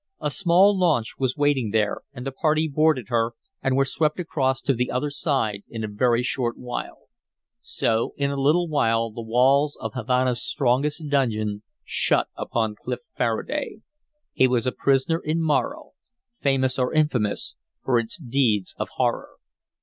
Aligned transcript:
A 0.19 0.31
small 0.31 0.75
launch 0.75 1.19
was 1.19 1.37
waiting 1.37 1.69
there, 1.69 2.01
and 2.11 2.25
the 2.25 2.31
party 2.31 2.67
boarded 2.67 3.09
her 3.09 3.33
and 3.61 3.77
were 3.77 3.85
swept 3.85 4.19
across 4.19 4.59
to 4.61 4.73
the 4.73 4.89
other 4.89 5.11
side 5.11 5.61
in 5.69 5.83
a 5.83 5.87
very 5.87 6.23
short 6.23 6.57
while. 6.57 7.03
So 7.61 8.13
in 8.17 8.31
a 8.31 8.35
short 8.35 8.67
while 8.71 9.11
the 9.11 9.21
walls 9.21 9.77
of 9.79 9.93
Havana's 9.93 10.41
strongest 10.41 11.03
dungeon 11.09 11.61
shut 11.85 12.29
upon 12.35 12.73
Clif 12.79 13.01
Faraday. 13.15 13.81
He 14.33 14.47
was 14.47 14.65
a 14.65 14.71
prisoner 14.71 15.19
in 15.19 15.39
Morro, 15.39 15.91
famous 16.39 16.79
or 16.79 16.91
infamous, 16.91 17.53
for 17.83 17.99
its 17.99 18.17
deeds 18.17 18.73
of 18.79 18.89
horror. 18.95 19.35